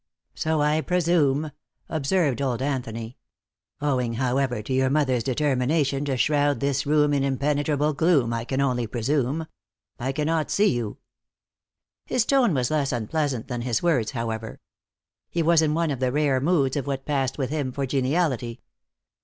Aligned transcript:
"So 0.33 0.61
I 0.61 0.81
presume," 0.81 1.51
observed 1.87 2.41
old 2.41 2.59
Anthony. 2.63 3.19
"Owing, 3.83 4.13
however, 4.13 4.63
to 4.63 4.73
your 4.73 4.89
mother's 4.89 5.23
determination 5.23 6.05
to 6.05 6.17
shroud 6.17 6.59
this 6.59 6.87
room 6.87 7.13
in 7.13 7.23
impenetrable 7.23 7.93
gloom, 7.93 8.33
I 8.33 8.43
can 8.43 8.59
only 8.61 8.87
presume. 8.87 9.45
I 9.99 10.11
cannot 10.11 10.49
see 10.49 10.69
you." 10.73 10.97
His 12.07 12.25
tone 12.25 12.55
was 12.55 12.71
less 12.71 12.91
unpleasant 12.91 13.47
than 13.47 13.61
his 13.61 13.83
words, 13.83 14.09
however. 14.09 14.59
He 15.29 15.43
was 15.43 15.61
in 15.61 15.75
one 15.75 15.91
of 15.91 15.99
the 15.99 16.11
rare 16.11 16.41
moods 16.41 16.75
of 16.75 16.87
what 16.87 17.05
passed 17.05 17.37
with 17.37 17.51
him 17.51 17.71
for 17.71 17.85
geniality. 17.85 18.61